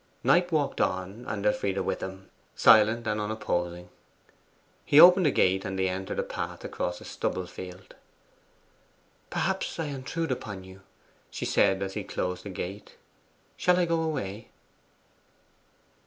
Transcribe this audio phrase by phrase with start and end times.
[0.23, 3.89] Knight walked on, and Elfride with him, silent and unopposing.
[4.83, 7.93] He opened a gate, and they entered a path across a stubble field.
[9.29, 10.81] 'Perhaps I intrude upon you?'
[11.29, 12.95] she said as he closed the gate.
[13.57, 14.47] 'Shall I go away?